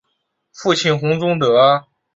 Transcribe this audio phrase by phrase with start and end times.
[0.51, 1.85] 父亲洪宗德。